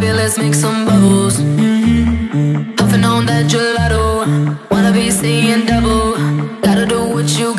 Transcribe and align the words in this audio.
baby, 0.00 0.12
let's 0.12 0.38
make 0.38 0.54
some 0.54 0.84
bubbles. 0.84 1.36
Mm-hmm. 1.38 3.04
On 3.04 3.26
that 3.26 3.46
gelato, 3.50 4.26
wanna 4.70 4.92
be 4.92 5.10
seeing 5.10 5.66
double. 5.66 6.14
Gotta 6.62 6.86
do 6.86 7.04
what 7.04 7.28
you 7.38 7.53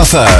Smartphone. 0.00 0.39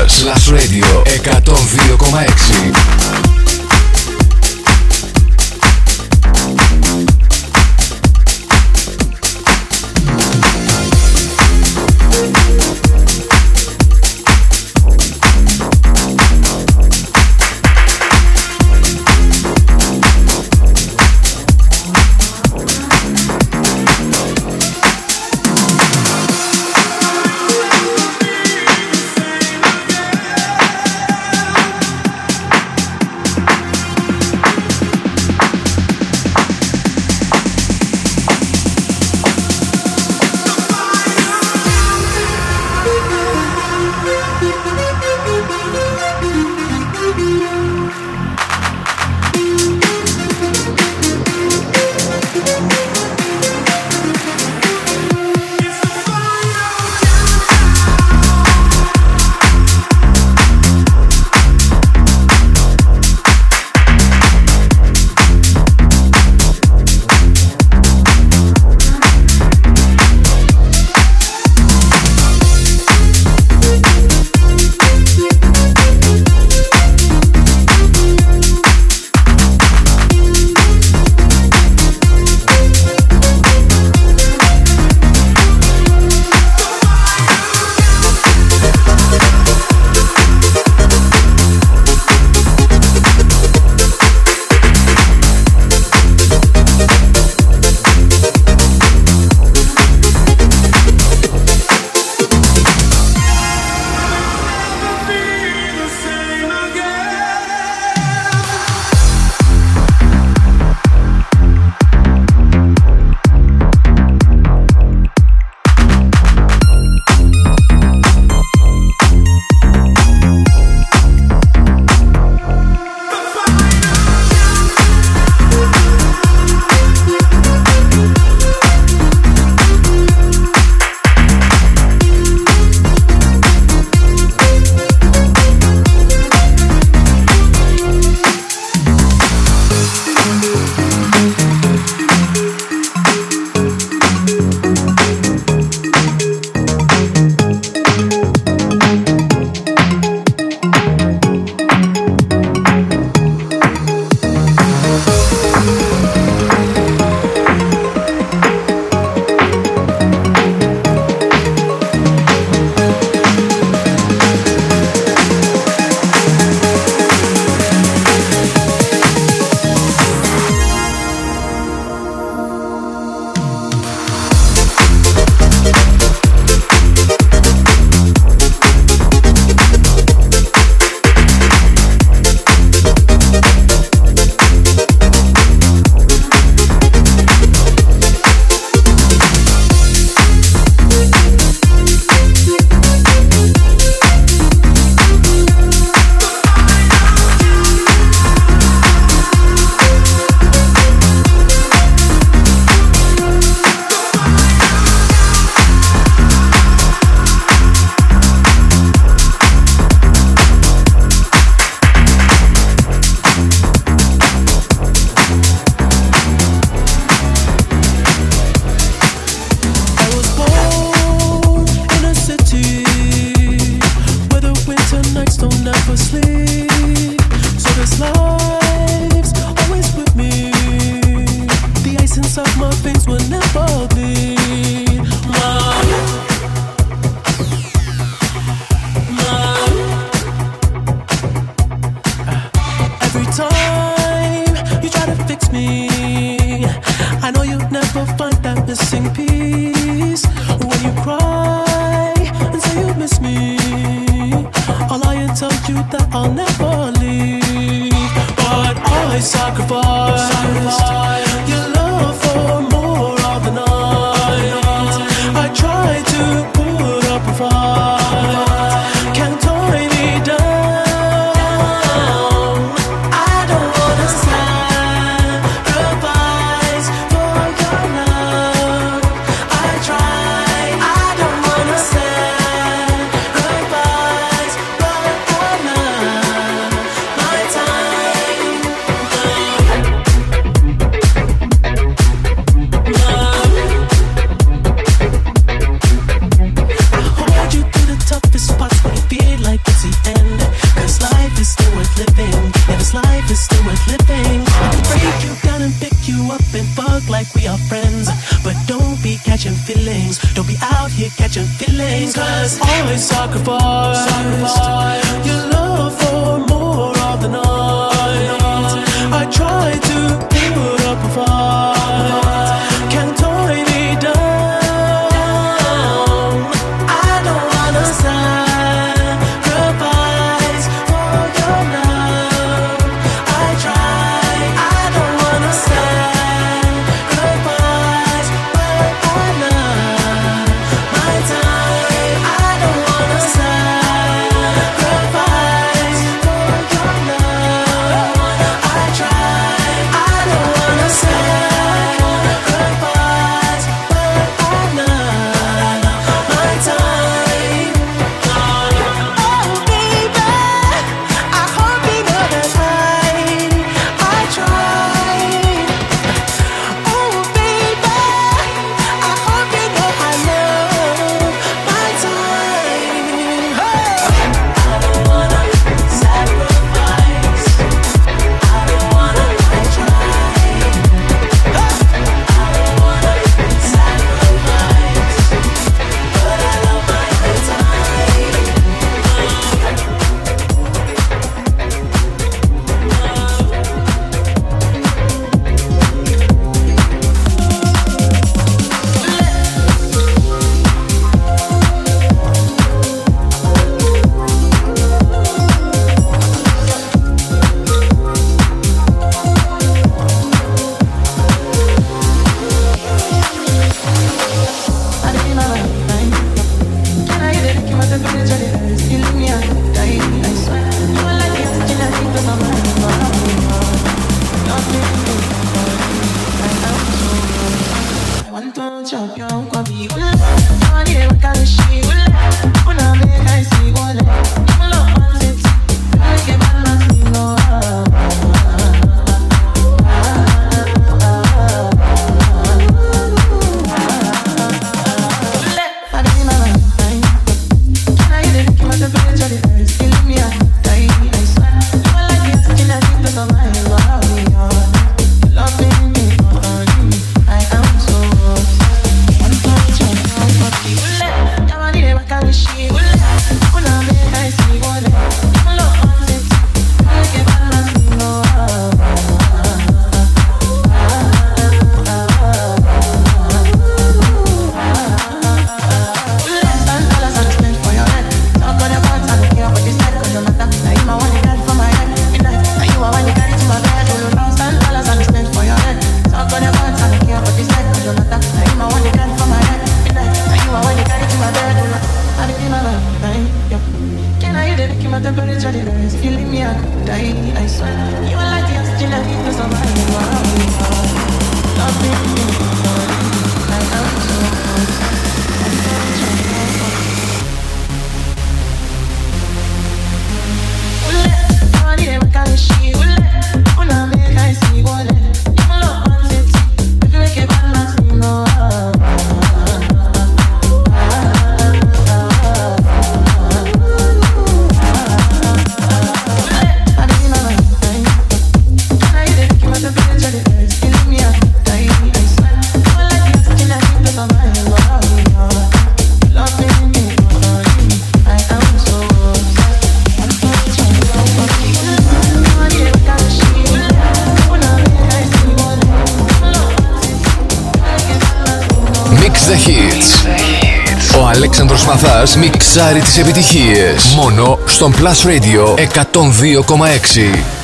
Μιξάρει 552.63 552.81
τις 552.81 552.99
επιτυχίες. 552.99 553.95
Μόνο 553.95 554.39
στον 554.47 554.75
Plus 554.75 555.07
Radio 555.09 555.55
102,6. 555.55 557.40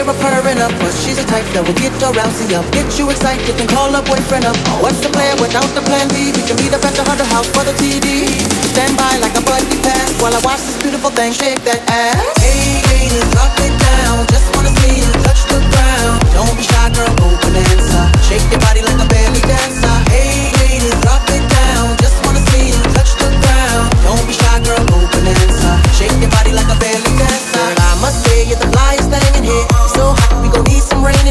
Can 0.00 0.08
hear 0.08 0.16
her 0.16 0.40
purring 0.40 0.56
up, 0.64 0.72
but 0.80 0.96
she's 1.04 1.20
a 1.20 1.26
type 1.28 1.44
that 1.52 1.60
will 1.60 1.76
get 1.76 1.92
your 2.00 2.08
rousey 2.16 2.56
up. 2.56 2.64
Get 2.72 2.88
you 2.96 3.12
excited 3.12 3.52
and 3.60 3.68
call 3.68 3.92
her 3.92 4.00
boyfriend 4.00 4.48
up. 4.48 4.56
What's 4.80 4.96
the 5.04 5.12
plan 5.12 5.36
without 5.36 5.68
the 5.76 5.84
plan 5.84 6.08
B? 6.08 6.32
We 6.32 6.40
can 6.40 6.56
meet 6.56 6.72
up 6.72 6.80
at 6.88 6.96
the 6.96 7.04
Hunter 7.04 7.28
House 7.28 7.44
for 7.52 7.68
the 7.68 7.76
TV. 7.76 8.24
Stand 8.72 8.96
by 8.96 9.20
like 9.20 9.36
a 9.36 9.44
buddy 9.44 9.76
pass 9.84 10.08
while 10.16 10.32
I 10.32 10.40
watch 10.40 10.64
this 10.64 10.80
beautiful 10.80 11.12
thing 11.12 11.36
shake 11.36 11.60
that 11.68 11.84
ass. 11.92 12.16
Hey 12.40 12.80
ladies, 12.88 13.28
drop 13.28 13.52
it 13.60 13.76
down. 13.76 14.24
Just 14.32 14.48
wanna 14.56 14.72
see 14.80 15.04
you 15.04 15.10
touch 15.20 15.44
the 15.52 15.60
ground. 15.68 16.16
Don't 16.32 16.56
be 16.56 16.64
shy, 16.64 16.88
girl, 16.96 17.12
go 17.20 17.28
bananza. 17.44 18.08
Shake 18.24 18.48
your 18.48 18.62
body 18.64 18.80
like 18.80 18.96
a 18.96 19.04
belly 19.04 19.44
dancer. 19.44 19.96
Hey 20.08 20.59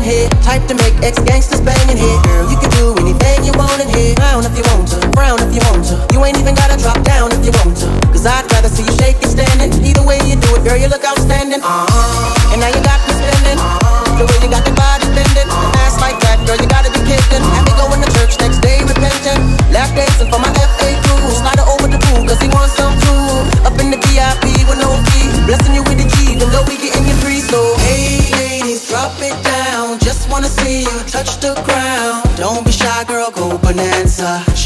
here. 0.10 0.28
Type 0.42 0.66
to 0.66 0.76
make 0.82 0.98
ex 1.06 1.22
gangsters 1.22 1.62
bang 1.62 1.86
in 1.90 1.98
here. 1.98 2.20
Girl, 2.26 2.50
you 2.50 2.58
can 2.58 2.74
do 2.82 2.98
anything 2.98 3.46
you 3.46 3.54
want 3.54 3.78
in 3.78 3.90
here. 3.94 4.18
Frown 4.18 4.42
if 4.44 4.58
you 4.58 4.66
want 4.74 4.90
to, 4.90 4.98
frown 5.14 5.38
if 5.46 5.54
you 5.54 5.62
want 5.70 5.86
to. 5.94 5.96
You 6.12 6.26
ain't 6.26 6.38
even 6.42 6.56
gotta 6.56 6.76
drop 6.82 7.00
down 7.06 7.32
if 7.32 7.46
you 7.46 7.54
want 7.62 7.78
to. 7.86 7.88
Cause 8.10 8.26
I'd 8.26 8.50
rather 8.52 8.70
see 8.70 8.84
you 8.84 8.94
shake 8.98 9.22
it 9.22 9.30
standing. 9.30 9.70
Either 9.86 10.02
way 10.02 10.18
you 10.26 10.36
do 10.36 10.50
it, 10.58 10.66
girl, 10.66 10.78
you 10.78 10.90
look 10.90 11.06
outstanding. 11.06 11.62
Uh-huh. 11.62 12.39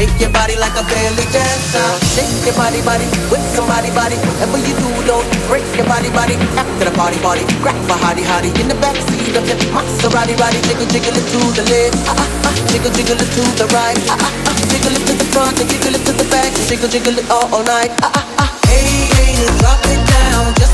Shake 0.00 0.16
your 0.16 0.32
body 0.32 0.56
like 0.56 0.72
a 0.80 0.84
belly 0.88 1.28
dancer. 1.28 1.84
Shake 2.16 2.32
your 2.48 2.56
body, 2.56 2.80
body 2.80 3.04
with 3.28 3.44
somebody, 3.52 3.92
body. 3.92 4.16
Whatever 4.16 4.56
you 4.56 4.72
do, 4.80 4.88
don't 5.04 5.28
break 5.44 5.60
your 5.76 5.84
body, 5.84 6.08
body. 6.08 6.40
After 6.56 6.88
the 6.88 6.94
party, 6.96 7.20
party, 7.20 7.44
grab 7.60 7.76
a 7.84 7.96
hottie, 8.00 8.24
hottie 8.24 8.48
in 8.56 8.72
the 8.72 8.80
backseat 8.80 9.36
of 9.36 9.44
your 9.44 9.60
Maserati, 9.76 10.32
body. 10.40 10.56
Jiggle, 10.64 10.88
jiggle 10.88 11.12
it 11.12 11.26
to 11.28 11.40
the 11.52 11.64
left, 11.68 12.00
ah 12.08 12.16
ah 12.16 12.48
ah. 12.48 12.52
Jiggle, 12.72 12.88
jiggle 12.96 13.20
it 13.20 13.28
to 13.28 13.42
the 13.60 13.66
right, 13.76 14.00
ah 14.08 14.16
ah 14.16 14.32
ah. 14.48 14.56
Jiggle 14.72 14.96
it 14.96 15.04
to 15.04 15.12
the 15.20 15.26
front, 15.36 15.60
and 15.60 15.68
jiggle 15.68 15.92
it 15.92 16.02
to 16.08 16.12
the 16.16 16.24
back. 16.32 16.48
Jiggle, 16.64 16.88
jiggle 16.88 17.18
it 17.20 17.28
all, 17.28 17.44
all 17.52 17.64
night, 17.68 17.92
ah 18.00 18.08
ah 18.08 18.24
ah. 18.40 18.48
Hey 18.72 19.04
ladies, 19.20 19.52
drop 19.60 19.84
it 19.84 20.00
down. 20.08 20.48
Just 20.56 20.69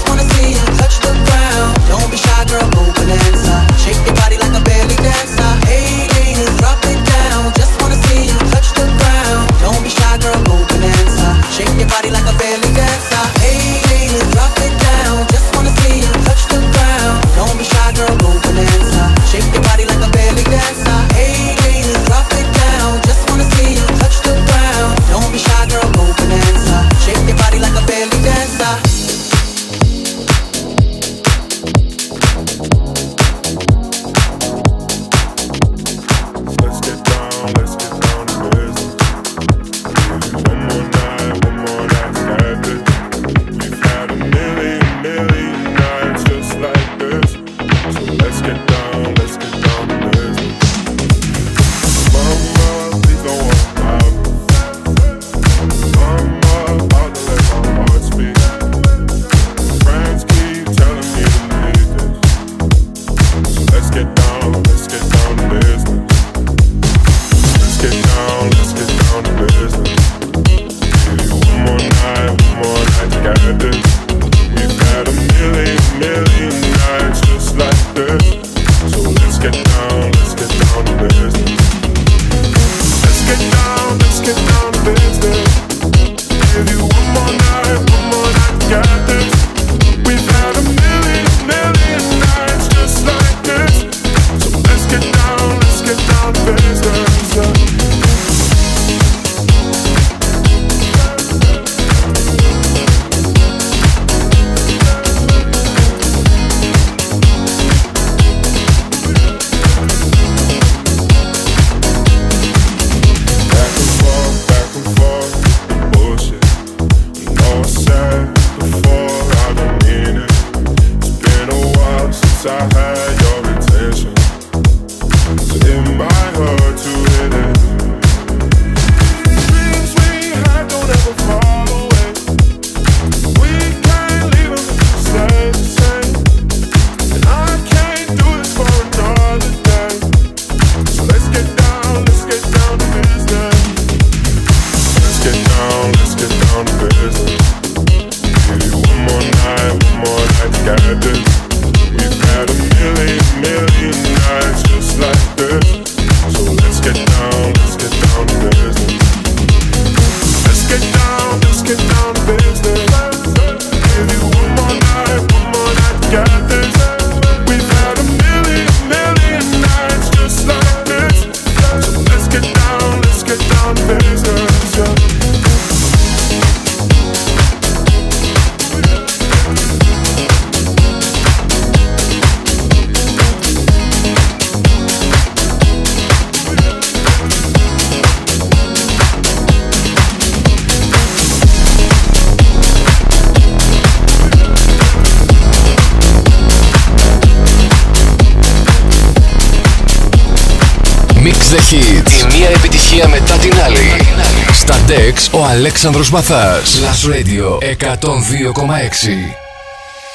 Αλέξανδρος 205.57 206.11
Μαθάς. 206.11 206.79
Last 206.81 207.05
Radio 207.13 207.59
102,6. 207.61 209.19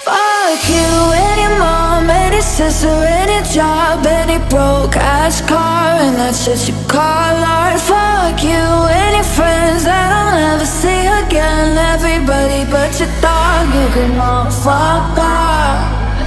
Fuck 0.05 0.63
you, 0.75 0.91
any 1.29 1.47
mom, 1.61 2.09
any 2.23 2.41
sister, 2.55 2.95
any 3.21 3.39
job, 3.55 4.05
any 4.21 4.39
broke 4.51 4.97
ass 5.19 5.37
car, 5.51 5.89
and 6.05 6.13
that's 6.19 6.39
just 6.45 6.63
you 6.69 6.75
call 6.93 7.35
art. 7.59 7.79
Fuck 7.89 8.39
you, 8.51 8.65
any 9.05 9.23
friends 9.37 9.81
that 9.89 10.07
I'll 10.17 10.31
never 10.45 10.67
see 10.79 11.03
again. 11.21 11.69
Everybody 11.93 12.61
but 12.73 12.91
your 12.99 13.11
dog, 13.25 13.65
you 13.77 13.87
can 13.95 14.13
all 14.29 14.49
fuck 14.65 15.17
off. 15.35 15.79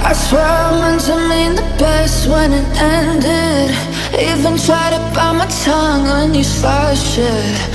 I 0.09 0.13
swear 0.25 0.51
I 0.65 0.69
meant 0.81 1.01
to 1.07 1.15
mean 1.31 1.51
the 1.59 1.67
best 1.81 2.19
when 2.31 2.49
it 2.59 2.67
ended. 2.99 3.69
Even 4.29 4.53
tried 4.65 4.91
to 4.95 5.01
bite 5.15 5.35
my 5.39 5.47
tongue 5.63 6.03
when 6.13 6.29
you 6.37 6.45
started 6.55 7.01
shit. 7.11 7.74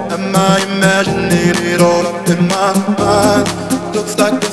all 1.81 2.05
up 2.05 2.29
in 2.29 2.47
my 2.47 2.73
mind? 2.97 3.95
Looks 3.95 4.17
like 4.17 4.50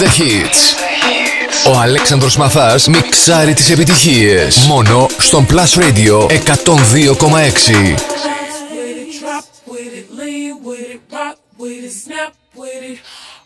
the 0.00 0.08
Hits. 0.08 0.74
Ο 1.66 1.78
Αλέξανδρος 1.78 2.36
Μαθάς 2.36 2.88
μιξάρει 2.88 3.54
τις 3.54 3.70
επιτυχίες. 3.70 4.56
Μόνο 4.56 5.08
στον 5.18 5.46
Plus 5.50 5.80
Radio 5.80 6.26
102,6. 6.28 7.94
with 8.72 8.96
it, 8.96 9.20
drop 9.20 9.44
with 9.66 9.92
it, 9.98 10.06
lean 10.18 10.52
with 10.64 10.90
it, 10.94 11.00
rock 11.12 11.36
with 11.58 11.84
it, 11.84 11.92
snap 12.04 12.32
with 12.60 12.82
it. 12.90 12.98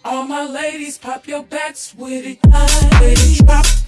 All 0.09 0.25
my 0.35 0.45
ladies, 0.61 0.95
pop 1.07 1.23
your 1.33 1.45
backs 1.55 1.83
with 2.01 2.25
it, 2.31 2.39
line 2.53 2.89
with 3.01 3.21
it, 3.25 3.47
drop 3.47 3.84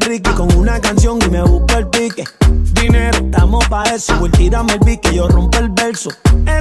Ricky 0.00 0.30
Con 0.30 0.54
una 0.56 0.80
canción 0.80 1.18
y 1.24 1.30
me 1.30 1.42
busco 1.42 1.78
el 1.78 1.86
pique. 1.88 2.24
Dinero, 2.72 3.18
estamos 3.18 3.66
pa' 3.68 3.84
eso. 3.84 4.14
Pues 4.18 4.32
tírame 4.32 4.74
el 4.74 4.80
beat 4.80 5.00
que 5.00 5.14
yo 5.14 5.28
rompo 5.28 5.58
el 5.58 5.68
verso. 5.70 6.10
Esto 6.46 6.59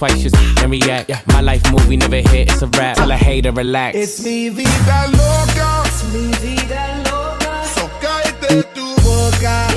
twice, 0.00 0.22
just 0.22 0.36
and 0.62 0.72
react. 0.72 1.10
My 1.26 1.42
life 1.42 1.62
movie 1.70 1.96
never 1.96 2.16
hit, 2.16 2.50
it's 2.50 2.62
a 2.62 2.66
rap. 2.68 2.96
Tell 2.96 3.10
a 3.10 3.16
hater, 3.16 3.52
relax. 3.52 3.96
It's 3.96 4.24
mi 4.24 4.48
vida 4.48 4.98
loca. 5.12 5.82
Es 5.86 6.04
mi 6.12 6.32
vida 6.40 7.02
loca. 7.04 7.64
So 7.74 7.88
cállate 8.00 8.62
tu 8.74 8.86
boca. 9.02 9.69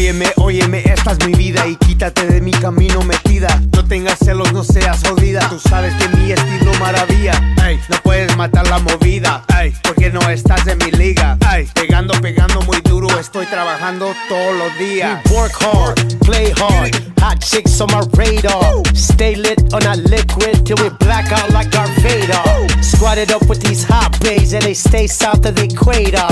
Óyeme, 0.00 0.32
óyeme, 0.36 0.82
esta 0.86 1.12
es 1.12 1.26
mi 1.26 1.34
vida 1.34 1.66
y 1.66 1.76
quítate 1.76 2.24
de 2.24 2.40
mi 2.40 2.52
camino 2.52 3.02
metida. 3.02 3.60
No 3.74 3.84
tengas 3.84 4.18
celos, 4.18 4.50
no 4.50 4.64
seas 4.64 5.02
jodida. 5.06 5.46
Tú 5.50 5.58
sabes 5.60 5.92
que 5.96 6.08
mi 6.16 6.32
estilo 6.32 6.72
maravilla. 6.80 7.32
Ey, 7.62 7.78
no 7.90 7.96
puedes 8.02 8.34
matar 8.34 8.66
la 8.68 8.78
movida. 8.78 9.44
Ey, 9.60 9.74
porque 9.82 10.08
no 10.08 10.20
estás 10.30 10.66
en 10.68 10.78
mi 10.78 10.90
liga. 10.92 11.36
Ey, 11.54 11.68
pegando, 11.74 12.14
pegando 12.22 12.62
muy 12.62 12.80
duro. 12.80 13.08
Estoy 13.20 13.44
trabajando 13.44 14.14
todos 14.30 14.56
los 14.56 14.78
días. 14.78 15.20
Work 15.32 15.52
hard, 15.60 16.18
play 16.20 16.50
hard. 16.56 16.96
Hot 17.20 17.38
chicks 17.38 17.78
on 17.82 17.90
my 17.92 18.00
radar. 18.16 18.82
Stay 18.94 19.36
lit 19.36 19.74
on 19.74 19.82
a 19.82 19.96
liquid 19.96 20.64
till 20.64 20.76
we 20.82 20.88
black 21.00 21.30
out 21.30 21.50
like 21.50 21.70
Darth 21.70 21.94
Vader. 22.02 22.42
Squatted 22.82 23.30
up 23.30 23.46
with 23.46 23.60
these 23.60 23.84
hot 23.84 24.18
bays 24.20 24.54
and 24.54 24.62
they 24.62 24.72
stay 24.72 25.06
south 25.06 25.44
of 25.44 25.54
the 25.56 25.64
equator. 25.64 26.24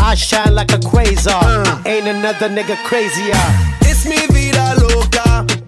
I 0.00 0.14
shine 0.14 0.54
like 0.54 0.72
a 0.72 0.78
quasar. 0.78 1.86
Ain't 1.86 2.06
another 2.06 2.48
nigga 2.48 2.76
crazier. 3.10 3.34
It's 3.82 4.04
mi 4.06 4.16
vida 4.32 4.74
loca. 4.74 5.59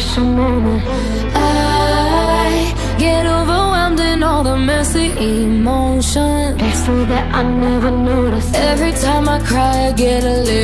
Superficial 0.00 0.24
moment. 0.24 0.82
I 1.34 2.74
get 2.98 3.26
overwhelmed 3.26 4.00
in 4.00 4.22
all 4.22 4.42
the 4.42 4.56
messy 4.56 5.12
emotions. 5.42 6.60
It's 6.60 6.84
so 6.84 7.04
that 7.04 7.34
I 7.34 7.42
never 7.42 7.90
notice. 7.90 8.52
Every 8.54 8.92
time 8.92 9.28
I 9.28 9.38
cry, 9.40 9.88
I 9.88 9.92
get 9.92 10.24
a 10.24 10.38
little 10.42 10.63